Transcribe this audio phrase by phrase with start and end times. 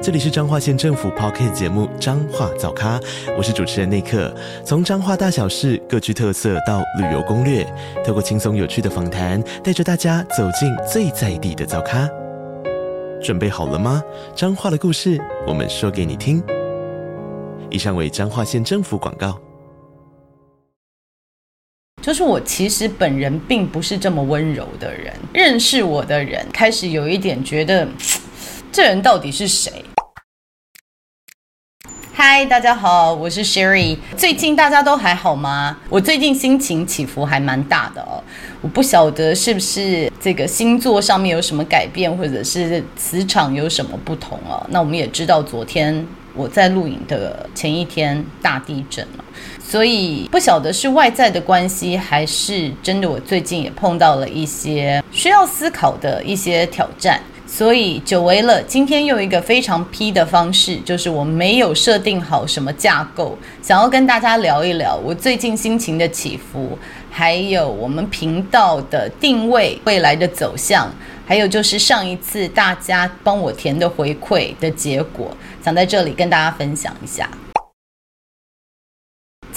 [0.00, 3.00] 这里是彰化县政府 Podcast 节目《彰化早咖》，
[3.36, 4.32] 我是主持人内克。
[4.64, 7.66] 从彰化大小事各具特色到旅游攻略，
[8.06, 12.08] 透过轻松有趣的访谈，带着大家走进最在地的早咖。
[13.20, 14.00] 准备好了吗？
[14.36, 16.40] 彰化的故事，我们说给你听。
[17.68, 19.36] 以上为彰化县政府广告。
[22.00, 27.86] 就是我其实本人并不是这么温柔的人，认识我的人开始有一点觉得，
[28.70, 29.84] 这人到底是谁？
[32.20, 33.96] 嗨，大家好，我是 Sherry。
[34.16, 35.78] 最近大家都还好吗？
[35.88, 38.20] 我最近心情起伏还蛮大的哦。
[38.60, 44.66] 我不晓得是不是这个星座上面有什么改变，或者是磁场有什么不同哦。
[44.70, 49.24] 那我们也知道，昨天我在录影的前一天大地震了，
[49.64, 57.22] 所以不晓得是外在的关系，还是真的我最近也碰到了一些需要思考的一些挑战。
[57.50, 66.78] 所以久违了，今天用一个非常 P 的方式，就是我没有设定好什么架构，想要跟大家聊一聊我最近心情的起伏，
[67.10, 70.92] 还有我们频道的定位、未来的走向，
[71.26, 77.28] 还有就是上一次大家帮我填的回馈的结果，想在这里跟大家分享一下。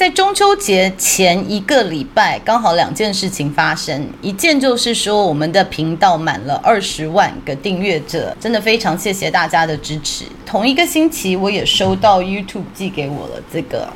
[0.01, 4.09] 在中秋节前一个礼拜，刚好两件事情发生。
[4.19, 10.25] 一件就是说，我们的频道满了二十万个订阅者，真的非常谢谢大家的支持。
[10.43, 13.87] 同一个星期，我也收到 YouTube 寄给我了这个，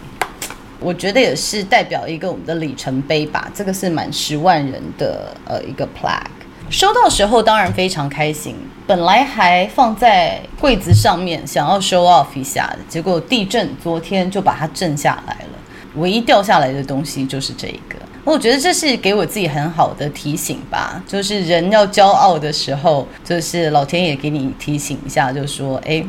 [0.79, 3.51] 我觉得也是代表一个我们的里程碑吧。
[3.55, 6.27] 这个是满十万人的呃一个 plaque，
[6.69, 8.55] 收到时候当然非常开心。
[8.85, 15.54] 本来还放在柜子上面，想要 show off 一下的，结果地震昨天就把它震下来了。
[15.97, 21.01] 唯一掉下来的东西就是这一个，我觉得这是给我自己很好的提醒吧。
[21.07, 26.03] 就是人要骄傲的时候，就是老天爷给你提醒一下，就说：“哎，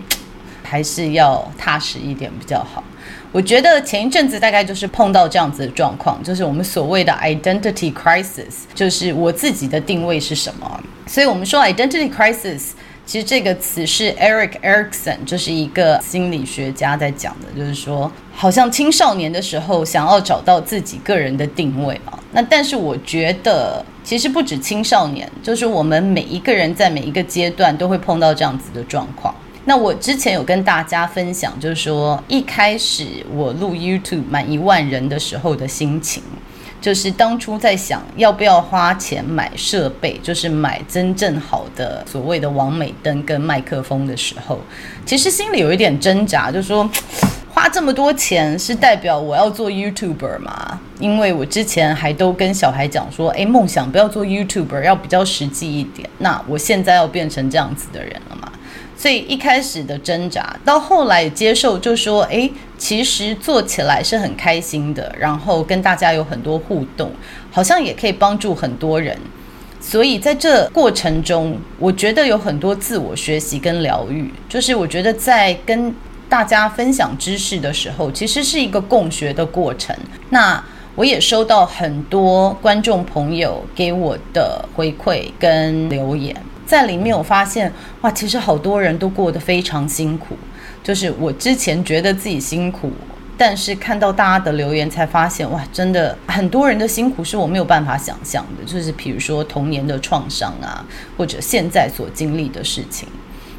[0.63, 2.83] 还是要踏实一点比较好。”
[3.33, 10.81] 我觉得前一阵子大概就是碰到这样子的状况，就是我们所谓的 identity crisis，就是我自己的定位是什么。
[11.07, 12.71] 所以我们说 identity crisis。
[13.07, 22.19] 其实这个词是 Eric Erikson，就是一个心理学家在讲的，就是说，好像青少年的时候想要找到自己个人的定位嘛。
[22.33, 29.33] 那但是我觉得，其实不止青少年，就是我们每一个人在每一个阶段都会碰到这样子的状况。
[29.65, 36.23] 那我之前有跟大家分享，就是说一开始我录 YouTube 满一万人的时候的心情。
[36.87, 44.61] 就是当初在想要不要花钱买设备，就是买真正好的所谓的网美灯跟麦克风的时候，
[45.05, 46.89] 其实心里有一点挣扎，就说
[47.53, 50.79] 花这么多钱是代表我要做 YouTuber 吗？
[51.01, 56.09] 因为我之前还都跟小孩讲说，诶，梦想不要做 YouTuber，要比较实际一点。
[56.19, 58.53] 那我现在要变成这样子的人了吗？
[58.97, 67.13] 所以一开始的挣扎，到后来接受，就说，诶，其实做起来是很开心的，然后跟大家有很多互动，
[67.51, 69.17] 好像也可以帮助很多人。
[69.79, 74.33] 所以在这过程中，我觉得有很多自我学习跟疗愈。
[74.49, 75.95] 就是我觉得在跟
[76.29, 79.95] 大家分享知识的时候，其实是一个共学的过程。
[80.31, 80.61] 那
[80.97, 86.35] 我也收到很多观众朋友给我的回馈跟留言。
[86.67, 90.37] 在里面，我发现哇，其实好多人都过得非常辛苦。
[90.83, 92.91] 就是我之前觉得自己辛苦，
[93.37, 98.65] 但是看到大家的留言，才发现哇，真的很多人的辛苦是我没有办法想象的。
[98.65, 100.85] 就是比如说童年的创伤啊，
[101.17, 103.09] 或者现在所经历的事情。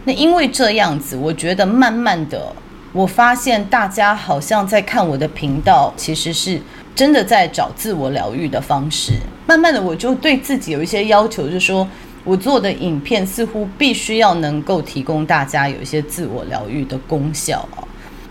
[0.03, 2.53] 那因为这样子，我觉得慢慢的，
[2.91, 6.61] 我发现大家好像在看我的频道，其实是
[6.95, 9.13] 真的在找自我疗愈的方式。
[9.45, 11.87] 慢慢的，我就对自己有一些要求，就是说。
[12.27, 17.79] 我做的影片似乎必须要能够提供大家有一些自我疗愈的功效啊。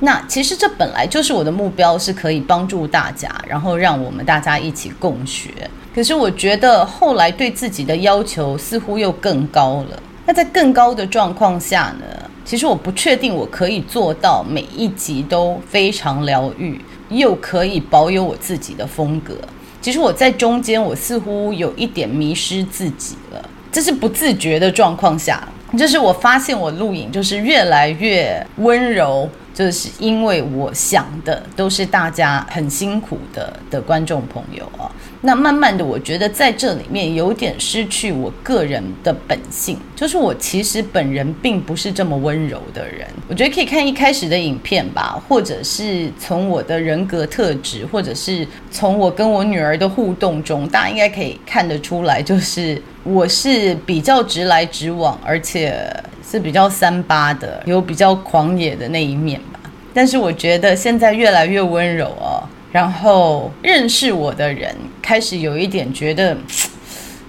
[0.01, 5.49] 那其实这本来就是我的目标，是可以帮助大家，然后让我们大家一起共学。
[5.95, 10.03] 可是我觉得后来对自己的要求似乎又更高了。
[10.27, 12.05] 那在更高的状况下呢，
[12.45, 16.79] 其实我不确定我可以做到每一集都非常疗愈，
[17.09, 19.35] 又可以保有我自己的风格。
[19.81, 23.49] 其实我在中间，我似乎有一点迷失自己了。
[23.77, 25.47] 这是不自觉的状况下，
[25.77, 34.93] 就是我发现我录影就是越来越温柔，就是因为我想的都是大家很辛苦的的观众朋友啊。
[35.23, 43.09] 那慢慢的，我觉得在这里面有点失去我个人的本性，就是我其实本人并不是这么温柔的人。
[43.27, 55.91] 我觉得可以看一开始的影片吧，或者是从我的人格特质，或者是从我跟我女儿的互动中，大家应该可以看得出来，就是我是比较直来直往，而且
[56.29, 59.61] 是比较三八的，有比较狂野的那一面吧。
[59.95, 62.43] 但是我觉得现在越来越温柔哦。
[62.73, 66.37] 然后认识我的人开始有一点觉得，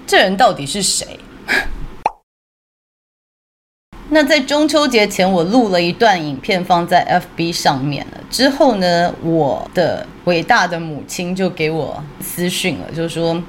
[0.06, 1.18] 这人到底是谁？
[4.10, 8.18] 那在中秋节前，我录了一段影片放在 FB 上面了。
[8.28, 13.40] 之后呢，我的伟大的母亲就给我私讯了，就说：“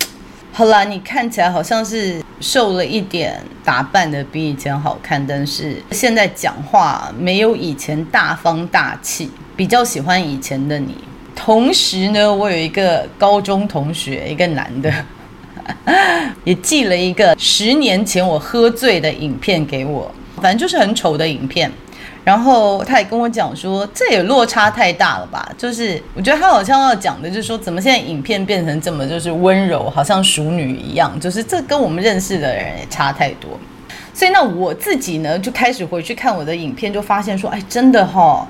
[0.51, 10.95] 好啦，你看起来好像是瘦了一点，打扮得比以前好看，但是现在讲话没有以前大方大气，比较喜欢以前的你。”
[11.33, 14.93] 同时呢，我有一个高中同学，一个男的，
[16.43, 21.71] 也寄了一个十年前我喝醉的影片给我，反正就是很丑的影片。
[22.29, 25.51] 然后他也跟我讲说，这也落差太大了吧？
[25.57, 33.59] 就是我觉得他好像要讲的，就是说怎么现在影片变成这么就是温柔，好像淑女一样，就是这跟我们认识的人也差太多。
[34.13, 38.47] 所以那我自己呢，就开始回去看我的影片，就发现说，哎，真的哈、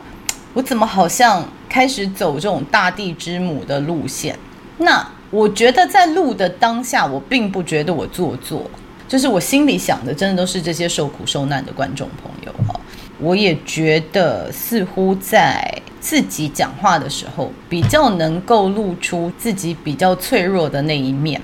[0.53, 1.47] 我怎么好像。
[1.69, 4.35] 开始走这种大地之母的路线，
[4.79, 8.65] 那我觉得在录的当下，我并不觉得我做作，
[9.07, 12.73] 就是我心里想的，真的都是这些受苦受难的观众朋友哈。
[13.19, 15.61] 我也觉得似乎在
[15.99, 21.41] 自己讲话的时候，比较能够露出自己比较脆弱的那一面，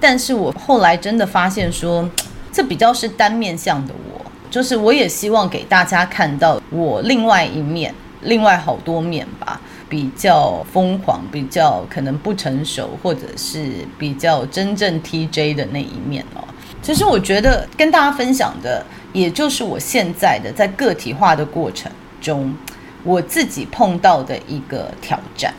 [0.00, 2.08] 但是我后来真的发现说，
[2.52, 7.94] 这比较是单面向的我，就是我也希望给大家看到我另外一面。
[8.22, 16.42] 另外好多面吧，比较疯狂，比较可能不成熟，或者是比较真正 TJ 的那一面哦。
[16.82, 18.84] 其实我觉得跟大家分享的，
[19.16, 21.90] 也就是我现在的在个体化的过程
[22.20, 22.54] 中，
[23.02, 25.54] 我自己碰到的一个挑战。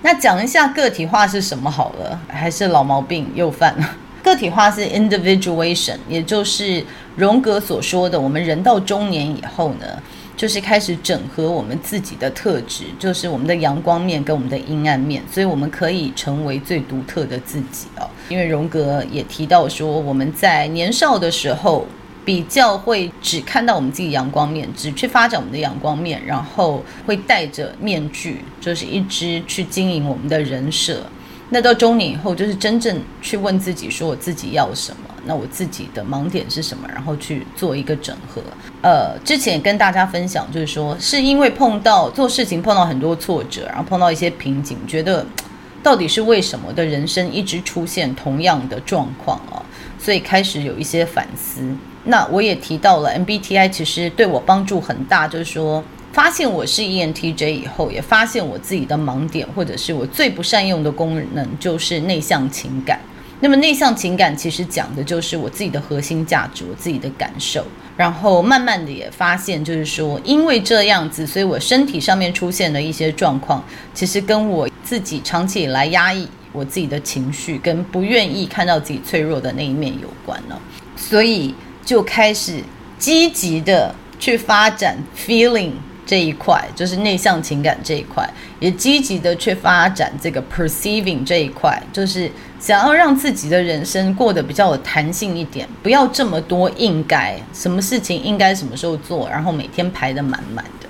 [0.00, 3.96] 那讲一下个体化是什么好了，还是老毛病又犯了。
[4.22, 6.82] 个体化是 individuation，也就是
[7.16, 10.02] 荣格所说的，我们人到中年以后呢。
[10.36, 18.06] 就是开始整合我们自己的特质，就是我们的阳光面跟我们的阴暗面，所以我们可以成为最独特的自己哦。
[18.28, 21.86] 因为荣格也提到说，我们在年少的时候
[22.24, 31.00] 比较会只看到我们自己阳光面，只去发展我们的阳光面，然后会戴着面具，就是一直去经营我们的人设。
[31.48, 35.05] 那到中年以后，就是真正去问自己，说我自己要什么。
[35.26, 36.88] 那我自己的盲点是什么？
[36.92, 38.40] 然后去做一个整合。
[38.82, 45.26] 呃，之前也跟大家分享，就是说，是因为碰到做事情碰到很多挫折，然后碰到一些瓶颈，觉得
[45.82, 49.62] 到底是为什么的人生一直出现同样的状况啊？
[49.98, 51.62] 所以开始有一些反思。
[52.04, 55.82] 那我也提到了 MBTI，其实对我帮助很大，就是说，
[56.12, 63.00] 发现我是 ENTJ 以后，也发现我自己的盲点，或者是我最不善用的功能，就是内向情感。
[63.40, 67.64] 那么内向情感其实讲的就是我自己的核心价值，我自己的感受。
[67.96, 73.62] 然后慢慢的也发现，就是说，因为这样子，所以我身体上面出现的一些状况，
[73.94, 80.60] 其实跟我自己长期以来压抑我自己的情绪，跟不愿意看到自己脆弱的那一面有关了。
[80.96, 82.62] 所以就开始
[82.98, 85.72] 积极的去发展 feeling。
[86.08, 88.24] 这一块就是内向情感这一块，
[88.60, 92.30] 也积极的去发展这个 perceiving 这一块，就是
[92.66, 100.88] 想要让自己的人生过得比较有弹性一点，不要这么多应该，什么事情应该什么时候做，然后每天排得满满的。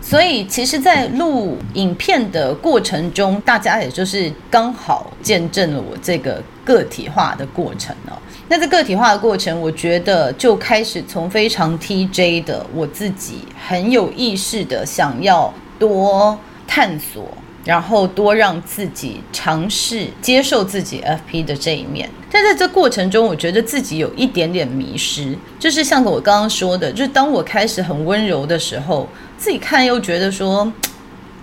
[0.00, 8.14] 所以，其实，在录影片的过程中，大家也就是刚好见证了我这个个体化的过程哦。
[8.46, 16.38] 那这个体化的过程，我觉得就开始从非常 TJ 的我自己很有意识的想要多
[16.68, 17.26] 探索，
[17.64, 22.08] 然后多让自己尝试接受自己 FP 的这一面。
[22.30, 30.70] 但在这过程中，我觉得自己有一点点迷失，就是像我刚刚说的，就是当我开始很温柔的时候，自己看又觉得说，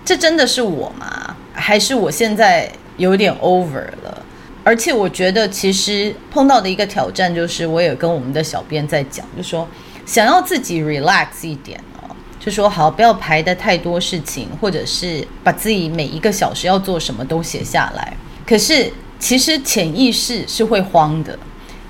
[0.04, 1.36] 这真的是我吗？
[1.54, 4.22] 还是我现在有点 over 了？
[4.64, 9.66] 而且我觉得，其实碰到的一个挑战就是，我也跟我们的小编在讲，就说
[10.06, 11.80] 想要自己 relax 一点，
[12.44, 18.12] 就说好不要排的太多事情，或者是把自己每一个小时要做什么都写下来。
[18.44, 21.38] 可是其实潜意识是会慌的，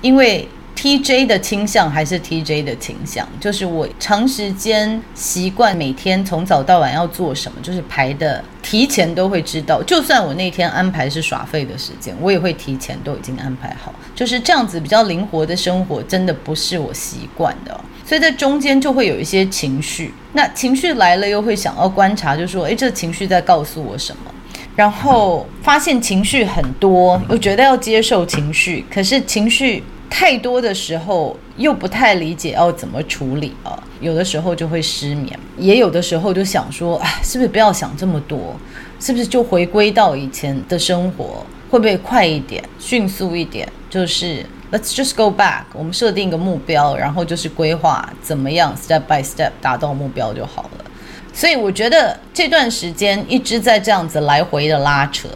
[0.01, 9.81] 因为 TJ 的倾向还是 TJ 的倾向，就是我长时间习惯每天从早到晚要做什么，就是排的提前都会知道。
[9.81, 13.91] 就算我那天安排是耍废的时间，我也会提前都已经安排好。
[14.13, 17.79] 就是这样子比较灵活的生活，真的不是我习惯的。
[18.05, 24.31] 所以在中间就会有一些情绪，那情绪来了又会想要观察，就说，诶，这情绪在告诉我什么？
[24.75, 33.77] 然后发现情绪很多，又觉得要接受情绪，可是情绪太多的时候又不太理解要怎么处理啊。
[34.01, 38.55] 有的时候就会失眠，也有的时候就想说，哎，是不是不要想这么多？
[38.99, 41.45] 是不是就回归到以前的生活？
[41.69, 43.67] 会不会快一点、迅速一点？
[43.89, 50.85] 就是 Let's just go back，我们设定一个目标，然后就是规划怎么样 step by step 达到目标就好了。
[51.31, 55.29] 所以我觉得这段时间一直在这样子来回的拉扯，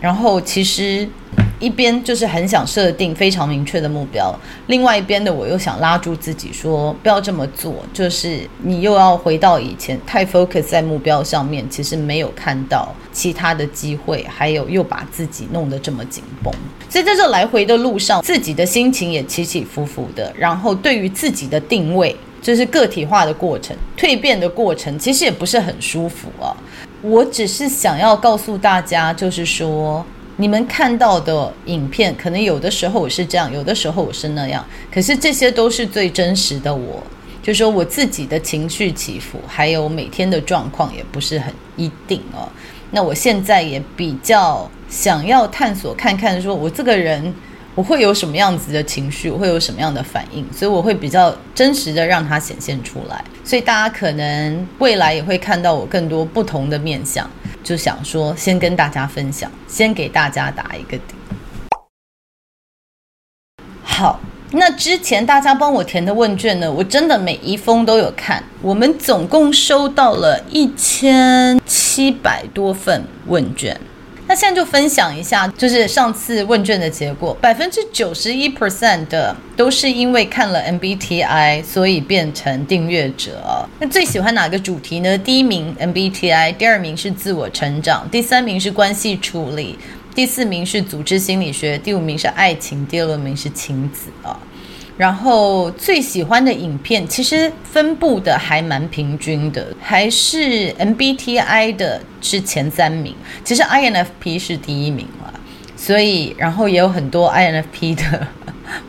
[0.00, 1.08] 然后其实
[1.58, 4.34] 一边就是很想设定非常明确的目标，
[4.66, 16.52] 另外一边的我又想拉住自己说不要这么做，就是你又要回到以前太 focus 在目标上面，其实没有看到其他的机会，还有又把自己弄得这么紧绷，
[16.88, 22.14] 所以在这来回的路上，自己的心情也起起伏伏的，然后对于自己的定位。
[22.42, 26.54] 就是个体化的过程，蜕变的过程，其实也不是很舒服啊。
[27.02, 30.04] 我只是想要告诉大家，就是说，
[30.36, 37.02] 你们看到的影片，可能有的时候我是这样，有的时候我是那样，可是这些都是最真实的我。
[37.42, 42.48] 就是说我自己的情绪起伏，还有每天的状况，也不是很一定哦。
[42.90, 47.34] 那我现在也比较想要探索看看，说我这个人。
[47.76, 53.22] 我会有什么样子的情绪，我会有什么样的反应，所以我会比较真实的让它显现出来。
[53.44, 57.30] 所以大家可能未来也会看到我更多不同的面相，
[57.66, 61.16] 就想说先跟大家分享，先给大家打一个底。
[63.82, 64.20] 好，
[64.52, 73.80] 那之前大家帮我填的问卷呢，我真的每一封都有看，我们总共收到了一千七百多份问卷。
[74.28, 83.68] 那现在就分享一下，就是上次问卷的结果，百分之九十一 percent 的都是因为看了 MBTI，所以变成订阅者。
[83.78, 85.16] 那最喜欢哪个主题呢？
[85.18, 89.78] 第一名 MBTI，第二名是自我成长，第三名是关系处理，
[90.14, 94.38] 第四名是组织心理学，第五名是爱情，第六名是亲子啊。
[94.96, 105.40] 然后最喜欢的影片其实分布的还蛮平均的，还是 MBTI 的是前三名，其实 INFP 是第一名了。
[105.76, 108.26] 所以，然后也有很多 INFP 的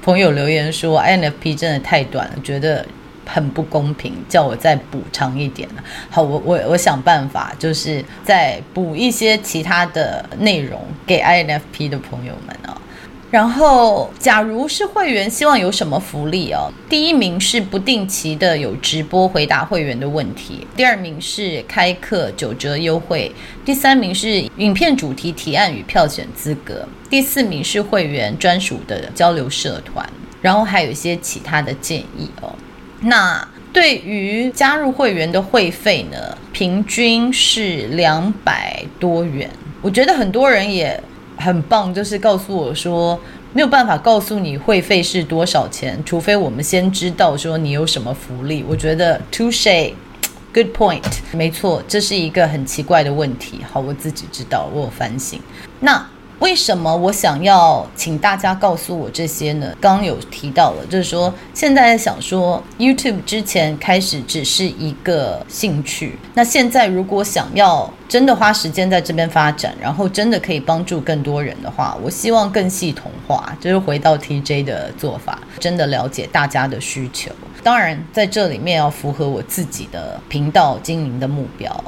[0.02, 2.86] 朋友留言说 INFP 真的太短了，觉得
[3.26, 5.68] 很不公平，叫我再补长一点。
[6.10, 12.82] 好，我我我想办法，就是再补一些其他的内容给 INFP 的朋友们啊。
[13.30, 16.72] 然后，假如是会员，希望有什么福利哦？
[16.90, 23.30] 第一名是不定期的有直播回答会员的问题，第二名是开课九折优惠，
[23.66, 30.10] 第三名是影片主题提案与票选资格，第四名是会员专属的交流社团，
[30.42, 32.56] 然后还有一些其他的建议哦。
[33.02, 36.18] 那对于加入会员的会费呢，
[36.54, 39.50] 平均是两百多元，
[39.82, 40.98] 我觉得很多人也。
[41.38, 43.20] 很棒，就是告诉我说
[43.54, 48.66] 没有办法告诉你会费是多少钱，除非我们先知道说你有什么福利。
[48.68, 53.60] 我觉得 touche，good point，没错，这是一个很奇怪的问题。
[53.72, 55.40] 好，我自己知道，我有反省。
[55.80, 56.06] 那。
[56.40, 59.76] 为什么我想要请大家告诉我这些呢？
[59.82, 77.32] 刚刚有提到了，就是说现在想说 YouTube 之前开始只是一个兴趣，那现在如果想要真的花时间在这边发展，然后真的可以帮助更多人的话，我希望更系统化，就是回到 TJ 的做法，真的了解大家的需求。
[77.64, 81.84] 当然在这里面要符合我自己的频道经营的目标，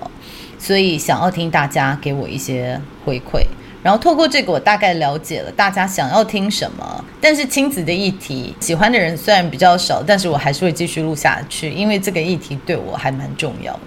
[0.58, 3.46] 所以想要听大家给我一些回馈。
[3.82, 7.06] 然后透过这个，我大概了解了大家想要听什么。
[7.22, 13.80] 但是亲子的议题，喜欢的人虽然比较少，但是我还是会继续录下去，因为这个议题对我还蛮重要的。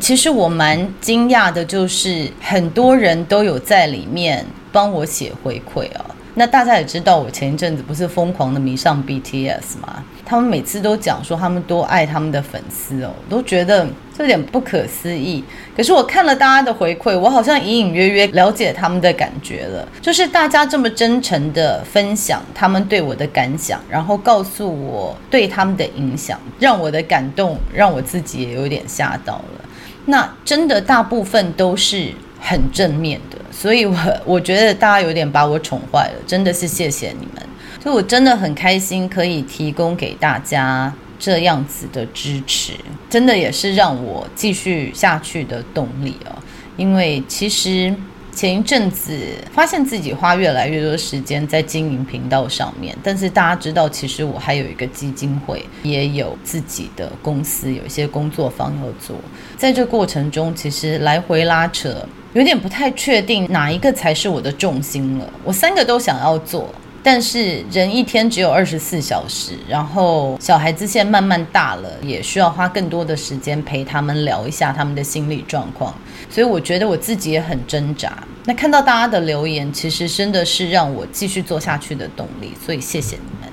[0.00, 6.04] 其实我蛮惊讶的，就是很多人都有在里面帮我写回馈啊。
[6.34, 10.04] 那大家也知道，我前一阵子不是疯狂的迷上 BTS 吗？
[10.28, 13.86] 他们每次都讲说他们多爱他们的粉丝哦，都觉得
[14.18, 15.44] 这有点不可思议。
[15.76, 19.86] 可是我看了大家的回馈，我好像隐隐约约了解他们的感觉了。
[20.02, 29.64] 就是大家这么真诚的分享他们对我的感想，然后告诉我对他们的影响，让我的感动，让我自己也有点吓到了。
[30.06, 33.38] 那真的大部分都是很正面的。
[33.52, 37.42] 所以我我觉得大家有点把我宠坏了，真的是谢谢你们。
[37.86, 42.72] 所以我真的很开心可以提供给大家这样子的支持，
[43.08, 46.34] 真的也是让我继续下去的动力哦。
[46.76, 47.94] 因为其实。
[48.32, 49.18] 前一阵子
[49.50, 59.16] 发现自己花越来越多时间在经营频道上面，但是大家知道，其实我还有一个基金会，也有自己的公司，有一些工作方要做。
[59.56, 65.32] 在这过程中，其实来回拉扯，有点不太确定哪一个才是我的重心了。
[65.42, 66.70] 我三个都想要做。
[67.08, 75.94] 但是人一天只有二十四小时，然后小孩子现在慢慢大了，也需要花更多的时间陪他们聊一下他们的心理状况，
[76.28, 78.12] 所以我觉得我自己也很挣扎。
[78.44, 83.48] 那看到大家的留言，其实真的是让我继续做下去的动力，所以谢谢你们。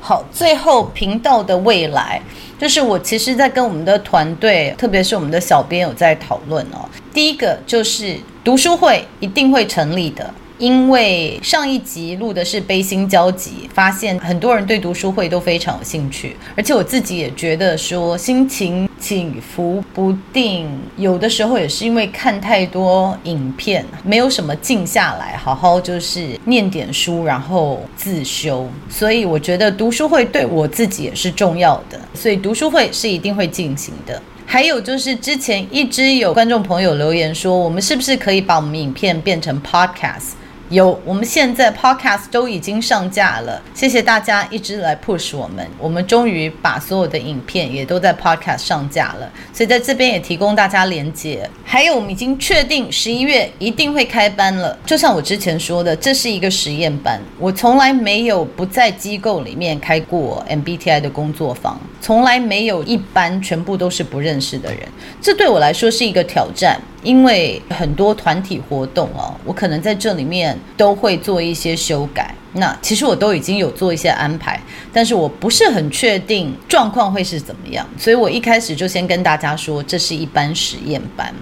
[0.00, 2.22] 好，最后频道的未来，
[2.56, 6.88] 就是我其实在跟我们的团队，特别是我们的小编有在讨论哦。
[7.12, 10.32] 第一个就是读书会一定会成立的。
[10.58, 34.20] 因为上一集录的是悲心交集，发现很多人对读书会都非常有兴趣，而且我自己也觉得说心情起伏不定，有的时候也是因为看太多影片，没有什么静下来好好就是念点书，然后自修，所以我觉得读书会对我自己也是重要的，所以读书会是一定会进行的。
[34.48, 40.30] 还有就是之前一直有观众朋友留言说，我们是不是可以把我们影片变成 podcast？
[40.68, 51.48] 有，我们现在 podcast 都已经上架了，谢谢大家一直来 push 我们，我们终于把所有的影片也都在 podcast 上架了，所以在这边也提供大家连接。
[51.64, 64.80] 还有，我们已经确定十一月一定会开班了，就像我之前说的，这是一个实验班，我从来没有不在机构里面开过 MBTI 的工作坊，从来没有一班全部都是不认识的人，
[65.22, 66.80] 这对我来说是一个挑战。
[67.06, 72.34] 因为很多团体活动哦，我可能在这里面都会做一些修改。
[72.54, 74.60] 那其实我都已经有做一些安排，
[74.92, 81.32] 但是我不是很确定状况会是怎么样，所以我一开始就先跟大家说，这是一班实验班，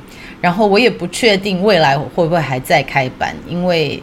[0.41, 4.03] 然后我也不确定未来我会不会还在开班，因为。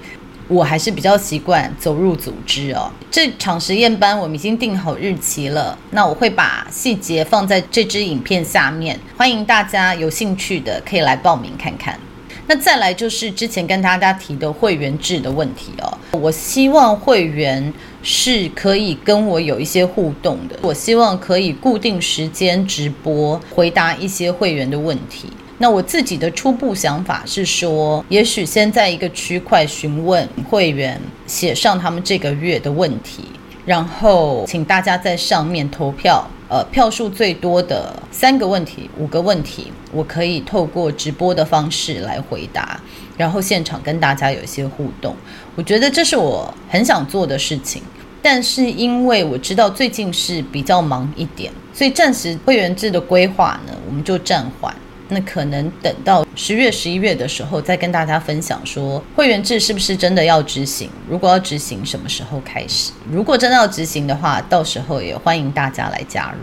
[0.52, 2.92] 我还是比较习惯走入组织哦。
[3.10, 11.98] 这场实验班我们已经定好日期了，那我会把细节放在这支影片下面，欢迎大家有兴趣的可以来报名看看。
[12.48, 25.30] 那再来就是之前跟大家提的会员制的问题哦，我希望会员是可以跟我有一些互动的，我希望可以固定时间直播回答一些会员的问题。
[25.62, 33.26] 那我自己的初步想法是说，也许先在一个区块询问会员，写上他们这个月的问题，
[33.64, 42.82] 然后请大家在上面投票，呃，票数最多的三个问题、五个问题，我可以透过直播的方式来回答，
[43.16, 45.16] 然后现场跟大家有一些互动。
[45.56, 47.84] 我觉得这是我很想做的事情，
[48.20, 54.76] 但是因为我知道最近是比较忙一点，所以暂时会员制的规划呢，我们就暂缓。
[55.14, 60.90] 那可能等到十月、十一月的时候再跟大家分享，说会员制是不是真的要执行？
[61.10, 62.94] 如果要执行，什么时候开始？
[63.12, 66.38] 如果真的要执行的话，到时候也欢迎大家来加入。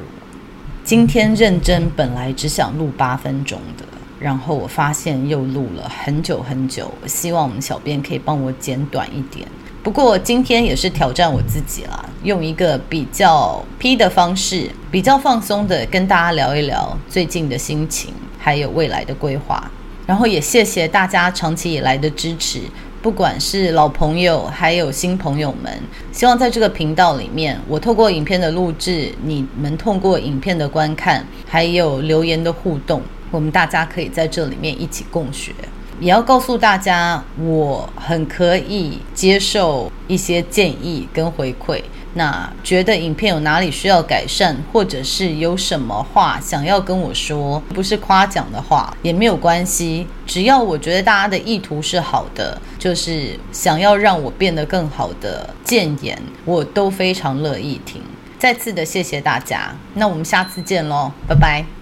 [0.84, 3.84] 今天认真本来只想录八分钟的，
[4.20, 6.92] 然后我发现又录了很久很久。
[7.06, 9.48] 希望我们小编可以帮我剪短一点。
[9.82, 18.12] 不过今天也是挑战我自己啦，用一个比较 P 的方式，比较放松的跟大家聊一聊最近的心情。
[18.38, 19.70] 还有未来的规划，
[20.06, 22.60] 然后也谢谢大家长期以来的支持，
[23.02, 25.72] 不管是老朋友还有新朋友们。
[26.12, 35.52] 希望在这个频道里面，我透过影片的录制，你们通过影片的观看，还有留言的互动，我们大家可以在这里面一起共学。
[36.00, 41.82] 也要告诉大家，我很可以接受一些建议跟回馈。
[42.14, 58.02] 那觉得影片有哪里需要改善，或者是有什么话想要跟我说，不是夸奖的话也没有关系，只要我觉得大家的意图是好的，就是想要让我变得更好的建言，我都非常乐意听。
[58.38, 61.77] 再次的谢谢大家，那我们下次见喽，拜拜。